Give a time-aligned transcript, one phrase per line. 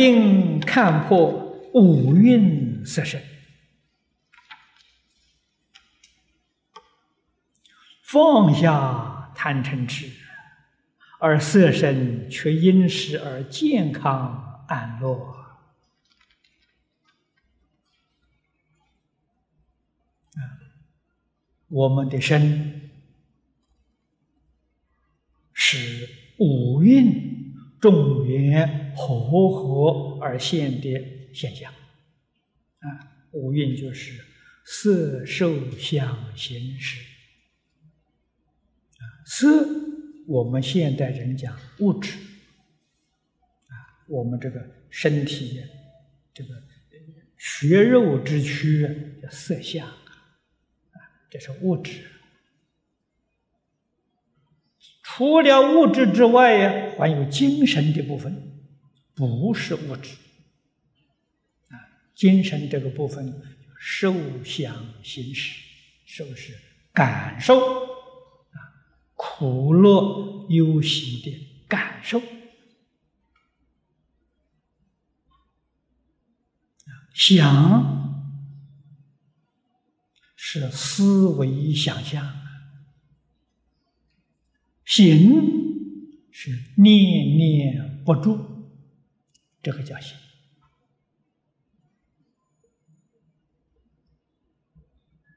[0.00, 1.28] 但令看破
[1.74, 3.22] 五蕴色身，
[8.02, 10.10] 放下贪嗔痴，
[11.18, 15.36] 而色身却因时而健康安乐。
[21.68, 22.90] 我们的身
[25.52, 30.88] 是五蕴众缘和合而现的
[31.32, 32.86] 现象，啊，
[33.32, 34.24] 五蕴就是
[34.64, 37.00] 色、受、想、行、识。
[38.98, 39.66] 啊，色
[40.26, 43.74] 我们现代人讲物质，啊，
[44.08, 44.60] 我们这个
[44.90, 45.62] 身体
[46.34, 46.50] 这个
[47.36, 48.88] 血肉之躯
[49.22, 49.86] 叫色相。
[49.86, 49.96] 啊
[51.30, 52.02] 这是物质，
[55.04, 58.49] 除了物质之外呀，还有精神的部分，
[59.20, 60.16] 不是物质。
[61.68, 61.76] 啊，
[62.14, 63.42] 精神这个部分，
[63.78, 65.60] 受想行识，
[66.06, 66.56] 受是
[66.94, 68.56] 感受，啊，
[69.14, 72.22] 苦乐忧喜的感受，
[77.12, 78.00] 想。
[80.42, 82.28] 是思维想象，
[84.84, 85.30] 行
[86.32, 88.36] 是念念不住，
[89.62, 90.16] 这个叫行。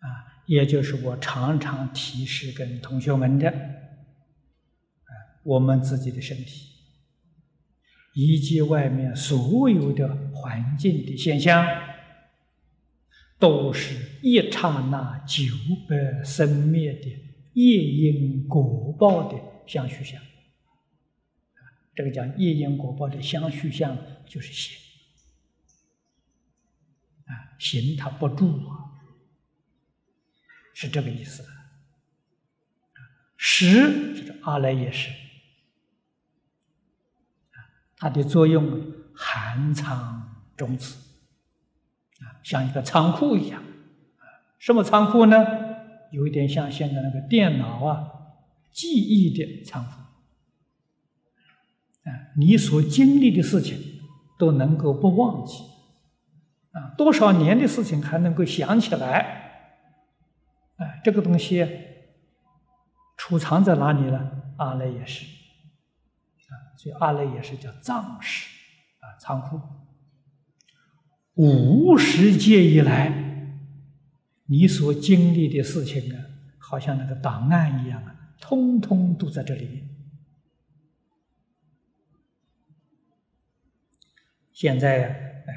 [0.00, 5.10] 啊，也就是我常常提示跟同学们的，啊，
[5.42, 6.70] 我们自己的身体，
[8.14, 11.66] 以及外面所有的环境的现象。
[13.40, 15.44] 都是一刹那九
[15.88, 17.08] 百生灭的
[17.52, 20.20] 业因果报的相续相，
[21.98, 24.78] 这个叫业因果报的相续相，就是行
[27.24, 28.94] 啊，行它不住啊，
[30.74, 31.44] 是这个意思。
[33.36, 35.10] 识就是阿赖耶识，
[37.96, 40.98] 它的作用含藏种子。
[42.20, 44.22] 啊，像一个仓库一样，啊，
[44.60, 45.36] 什么仓库呢？
[46.12, 48.08] 有一点像现在那个电脑啊，
[48.70, 50.07] 记忆的仓库。
[52.04, 53.78] 啊，你所经历的事情
[54.38, 55.62] 都能够不忘记，
[56.72, 59.70] 啊，多少年的事情还能够想起来，
[60.76, 61.66] 啊，这个东西
[63.16, 64.30] 储藏在哪里呢？
[64.58, 68.48] 阿赖耶识，啊，所以阿赖耶识叫藏室，
[69.00, 69.60] 啊，仓库。
[71.34, 73.12] 无始界以来，
[74.46, 76.18] 你所经历的事情啊，
[76.58, 79.88] 好像那个档案一样啊，通通都在这里面。
[84.60, 85.04] 现在，
[85.46, 85.54] 哎，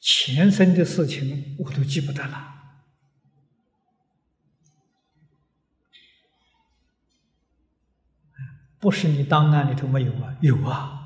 [0.00, 2.54] 前生的事情我都记不得了。
[8.80, 10.34] 不是你档案里头没有啊？
[10.40, 11.02] 有啊，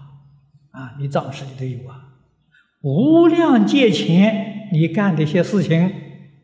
[0.71, 2.21] 啊，你藏识里头有啊。
[2.83, 5.93] 无量劫前你干的一些事情，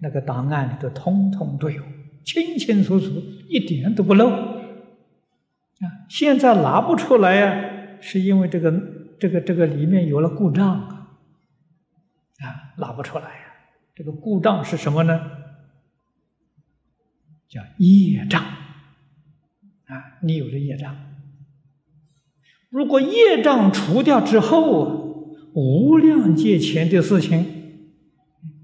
[0.00, 1.80] 那个档案里头通通都有，
[2.24, 3.06] 清清楚楚，
[3.48, 4.28] 一点都不漏。
[4.28, 8.72] 啊，现在拿不出来呀，是因为这个
[9.20, 11.18] 这个这个里面有了故障啊，
[12.40, 13.44] 啊，拿不出来呀。
[13.94, 15.20] 这个故障是什么呢？
[17.48, 18.42] 叫业障。
[18.42, 20.96] 啊，你有了业障，
[22.70, 25.06] 如果业障除掉之后。
[25.54, 27.90] 无量界前的事情，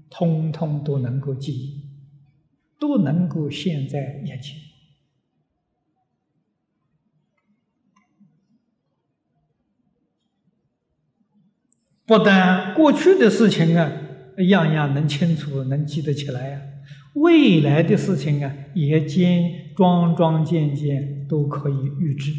[0.09, 1.89] 通通都能够记忆，
[2.79, 4.55] 都能够现在眼前。
[12.05, 13.91] 不但过去的事情啊，
[14.49, 16.59] 样样能清楚，能记得起来呀；
[17.15, 22.31] 未来的事情啊，也兼桩桩件件都可以预知。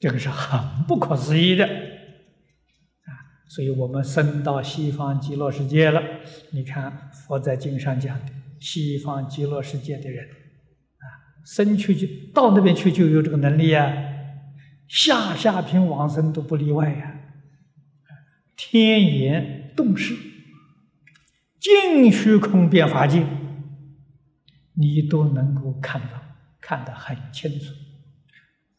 [0.00, 3.38] 这个是很不可思议的啊！
[3.48, 6.02] 所以我们升到西方极乐世界了。
[6.50, 11.06] 你看佛在经上讲的，西方极乐世界的人啊，
[11.46, 13.94] 生去就到那边去就有这个能力呀，
[14.92, 17.18] 下下品往生都不例外呀。
[18.54, 20.14] 天眼洞视，
[21.58, 23.26] 尽虚空变法界，
[24.74, 26.22] 你都能够看到，
[26.60, 27.72] 看得很清楚。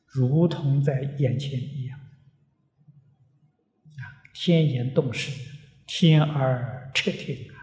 [0.06, 2.00] 如同在眼前一样，
[3.98, 5.32] 啊，天眼洞视，
[5.88, 7.58] 天耳彻听啊，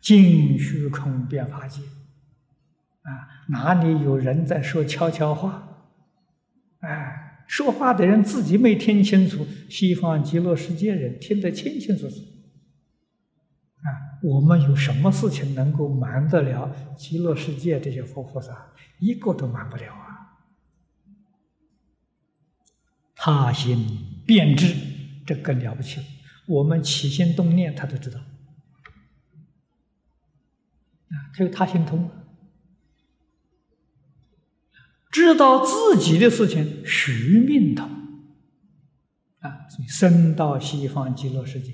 [0.00, 1.82] 尽虚空变法界，
[3.02, 5.66] 啊，哪里有人在说悄悄话？
[6.80, 7.17] 哎，
[7.48, 12.16] 说话的人自己没听清楚，西方极乐世界人听得清清楚楚。
[13.78, 13.88] 啊，
[14.22, 18.74] 我们有什么事情能够瞒得了极乐世界这些佛菩萨？
[19.00, 20.36] 一个都瞒不了啊！
[23.14, 24.74] 他心变智，
[25.24, 26.06] 这更了不起了。
[26.48, 28.20] 我们起心动念，他都知道。
[31.08, 32.10] 啊，他有他心通，
[35.10, 37.88] 知道自己的事情，须命通。
[39.40, 41.72] 啊，所以生到西方极乐世界。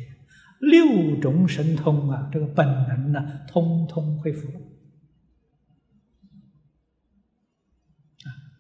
[0.60, 4.60] 六种神通啊，这个本能呢，通通恢复了，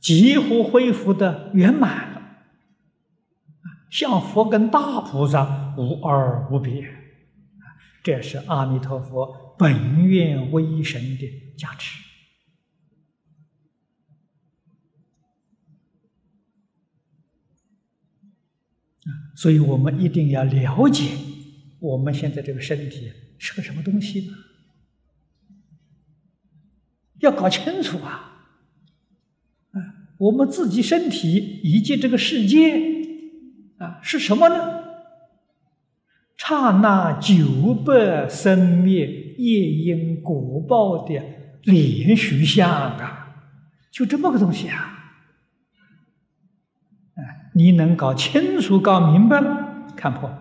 [0.02, 2.22] 几乎恢复的圆满了，
[3.90, 6.86] 像佛跟大菩萨无二无别，
[8.02, 11.98] 这是阿弥陀佛本愿威神的加持，
[19.34, 21.10] 所以我们一定要了解。
[21.80, 24.30] 我们现在这个身体是个什么东西？
[27.20, 28.48] 要搞清楚啊！
[29.70, 29.78] 啊，
[30.18, 32.78] 我们自己身体以及这个世界
[33.78, 34.84] 啊，是什么呢？
[36.36, 41.22] 刹那九百生灭业因果报的
[41.62, 43.34] 连续相啊，
[43.90, 44.93] 就这么个东西啊！
[47.54, 50.28] 你能搞清楚、搞明白了，看破。
[50.28, 50.38] 啊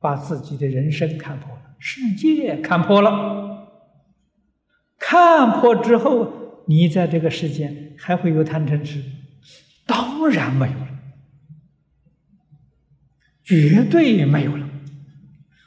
[0.00, 3.68] 把自己的人生看破了，世界看破了，
[4.98, 9.02] 看破之后，你在这个世间还会有贪嗔痴？
[9.86, 10.88] 当然没有了，
[13.42, 14.68] 绝对没有了。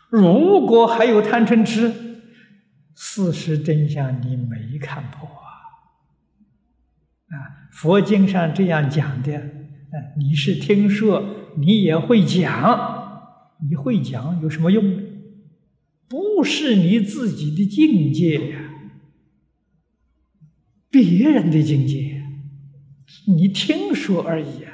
[0.09, 2.21] 如果还有贪嗔痴，
[2.93, 5.27] 事实真相你没看破
[7.27, 7.69] 啊！
[7.71, 9.51] 佛经上这样讲的，
[10.17, 13.03] 你是听说，你也会讲。
[13.69, 15.03] 你会讲有什么用呢？
[16.07, 18.59] 不是你自己的境界呀，
[20.91, 22.21] 别人的境界，
[23.27, 24.73] 你听说而已啊。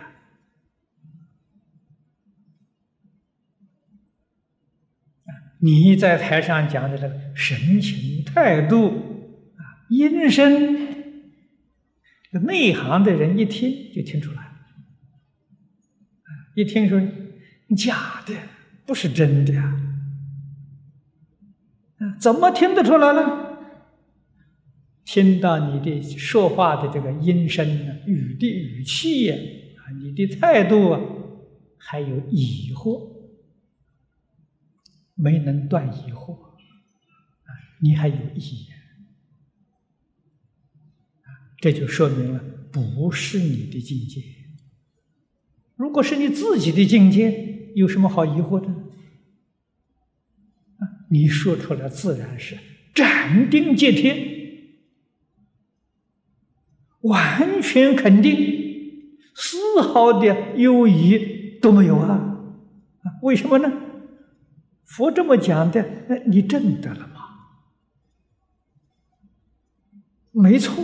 [5.59, 8.87] 你在台上讲的这个神情态度
[9.55, 11.00] 啊，音声，
[12.39, 14.51] 内行的人一听就听出来
[16.55, 17.01] 一听说
[17.75, 18.33] 假的。
[18.83, 19.77] 不是真的呀，
[22.19, 23.47] 怎么听得出来呢？
[25.05, 30.99] 听到你的说话的这个音声啊，语的语气呀，啊，你的态度啊，
[31.77, 33.09] 还有疑惑，
[35.15, 37.49] 没能断疑惑，啊，
[37.81, 38.67] 你还有疑，
[41.61, 44.21] 这就说明了不是你的境界。
[45.77, 47.49] 如果是你自己的境界。
[47.73, 48.67] 有什么好疑惑的？
[51.09, 52.57] 你说出来自然是
[52.93, 54.73] 斩钉截铁，
[56.99, 62.09] 完全肯定，丝毫的犹疑都没有啊！
[62.09, 63.71] 啊，为什么呢？
[64.83, 67.21] 佛这么讲的，你证得了吗？
[70.31, 70.83] 没错，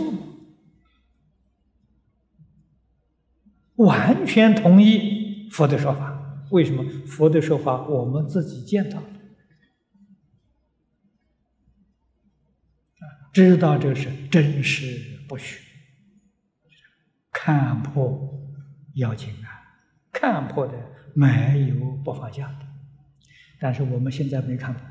[3.78, 6.14] 完全同意佛的说法。
[6.50, 6.84] 为什么？
[7.06, 9.06] 佛的说法我们自己见到了，
[13.32, 15.60] 知道这是真实不虚，
[17.30, 18.18] 看破
[18.94, 19.76] 要紧啊，
[20.10, 20.72] 看破的
[21.14, 22.66] 没有不放下的，
[23.60, 24.82] 但是我们现在没看破，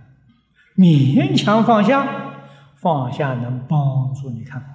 [0.76, 2.36] 勉强放下，
[2.76, 4.70] 放下能帮助你看破，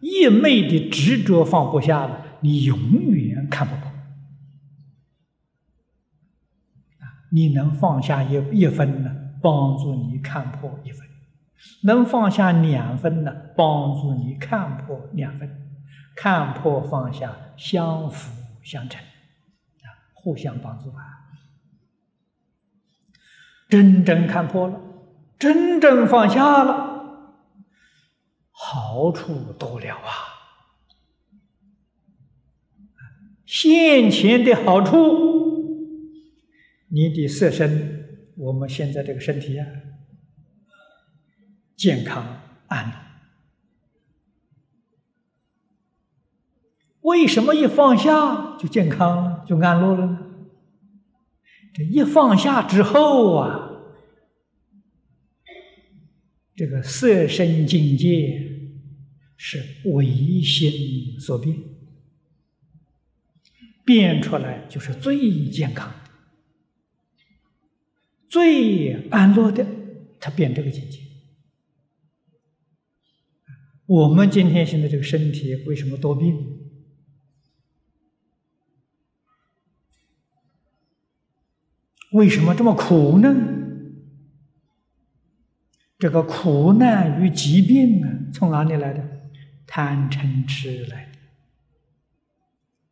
[0.00, 2.78] 一昧的执着放不下了，你永
[3.12, 3.90] 远看不破。
[7.32, 11.06] 你能放下一一分呢，帮助你看破一分；
[11.84, 15.68] 能放下两分呢，帮助你看破两分。
[16.16, 21.00] 看破放下，相辅相成，啊，互相帮助啊！
[23.68, 24.80] 真正看破了，
[25.38, 26.89] 真正放下了，
[28.72, 30.10] 好处多了啊！
[33.44, 34.94] 现前的好处。
[36.86, 39.66] 你的色身，我们现在这个身体啊，
[41.76, 42.94] 健康安乐。
[47.00, 50.18] 为什么一放下就健康，就安乐了呢？
[51.74, 53.70] 这一放下之后啊，
[56.54, 58.49] 这个色身境界
[59.42, 61.56] 是唯心所变，
[63.86, 65.90] 变出来就是最健康、
[68.28, 69.66] 最安乐的。
[70.20, 70.98] 他变这个境界。
[73.86, 76.58] 我们今天现在这个身体为什么多病？
[82.12, 83.34] 为什么这么苦呢？
[85.98, 89.19] 这个苦难与疾病啊，从哪里来的？
[89.70, 91.12] 贪嗔痴来。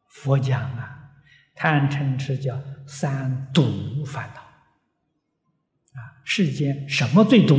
[0.07, 1.11] 佛讲啊，
[1.57, 4.41] 贪嗔痴叫三毒烦恼
[6.01, 7.55] 啊，世间什么最毒？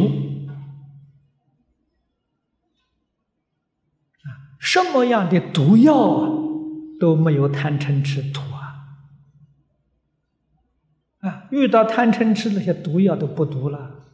[4.23, 6.29] 啊，什么样的毒药啊，
[6.97, 8.87] 都没有贪嗔痴毒啊！
[11.19, 14.05] 啊，遇到贪嗔痴那些毒药都不毒了，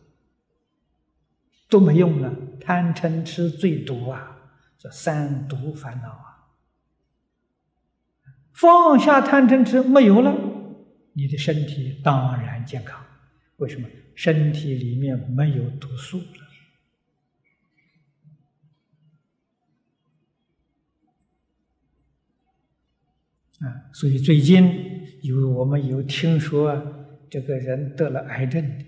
[1.70, 2.34] 都没用了。
[2.60, 4.32] 贪嗔痴最毒啊！
[4.92, 6.32] 三毒烦恼啊！
[8.54, 10.34] 放下贪嗔痴没有了，
[11.14, 13.04] 你的身体当然健康。
[13.58, 13.88] 为什么？
[14.16, 16.20] 身体里面没有毒素
[23.60, 23.92] 了啊！
[23.92, 26.82] 所以最近有我们有听说
[27.30, 28.86] 这个人得了癌症的，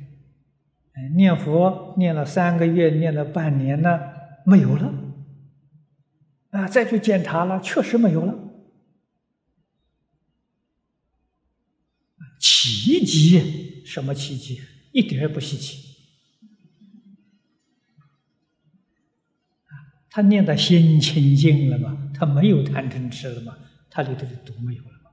[1.16, 4.00] 念佛念了三个月，念了半年呢，
[4.46, 4.94] 没有了。
[6.58, 8.34] 啊，再去检查了，确实没有了。
[12.40, 13.84] 奇迹？
[13.86, 14.60] 什么奇迹？
[14.92, 15.86] 一点也不稀奇。
[20.10, 22.12] 他念的心清净了嘛？
[22.12, 23.56] 他没有贪嗔痴了嘛？
[23.92, 25.12] 他里头的毒没有了嘛？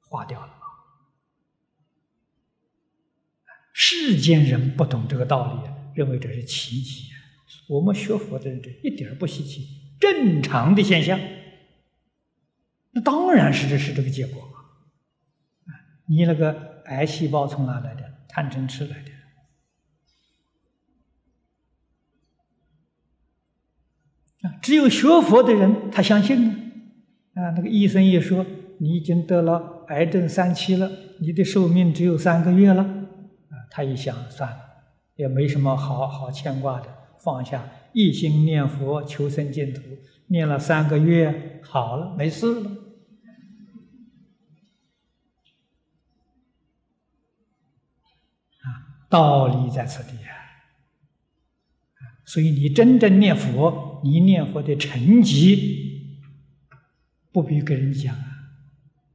[0.00, 0.54] 化掉了嘛？
[3.72, 7.04] 世间人不懂这个道理，认为这是奇迹。
[7.68, 9.79] 我们学佛的人，这一点不稀奇。
[10.00, 11.20] 正常的现象，
[12.92, 15.70] 那当然是这是这个结果啊！
[16.06, 18.02] 你那个癌细胞从哪来的？
[18.26, 19.10] 贪嗔痴来的
[24.48, 24.56] 啊！
[24.62, 26.48] 只有学佛的人他相信
[27.34, 27.42] 啊！
[27.42, 28.46] 啊，那个医生一说
[28.78, 30.90] 你已经得了癌症三期了，
[31.20, 33.54] 你的寿命只有三个月了啊！
[33.70, 34.58] 他一想算了，
[35.16, 36.88] 也没什么好好牵挂的，
[37.22, 37.68] 放下。
[37.92, 39.80] 一心念佛求生净土，
[40.28, 42.70] 念了三个月，好了，没事了。
[48.60, 48.66] 啊，
[49.08, 50.30] 道理在此地啊！
[52.24, 56.16] 所以你真正念佛，你念佛的成绩
[57.32, 58.28] 不比别人讲啊！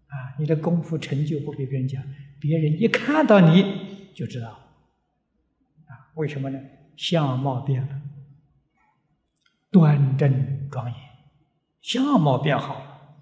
[0.07, 2.03] 啊，你的功夫成就不比别人讲，
[2.41, 4.49] 别人一看到你就知道。
[5.87, 6.59] 啊，为什么呢？
[6.95, 8.01] 相貌变了。
[9.71, 10.95] 端正庄严，
[11.81, 13.17] 相貌变好了，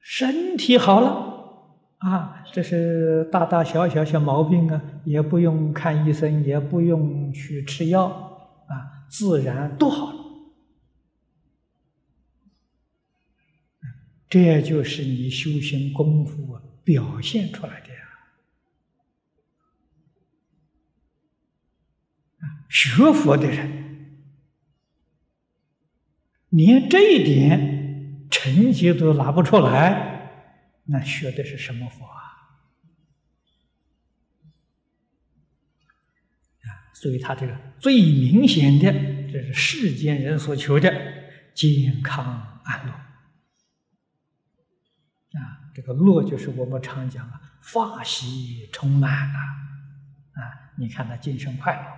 [0.00, 2.44] 身体好了啊！
[2.52, 8.06] 这是大大小小小毛病啊，也不用看医生，也不用去吃药
[8.68, 10.18] 啊，自然都好了。
[14.28, 18.07] 这就是你修行功夫表现出来的呀！
[22.68, 23.76] 学佛的人。
[26.50, 30.30] 连这一点成绩都拿不出来，
[30.84, 32.22] 那学的是什么佛啊？
[36.62, 38.90] 啊，所以他这个最明显的，
[39.30, 40.90] 这是世间人所求的
[41.52, 42.92] 健康安乐。
[45.38, 49.38] 啊，这个乐就是我们常讲的法喜充满啊！
[50.32, 51.97] 啊，你看他精神快乐。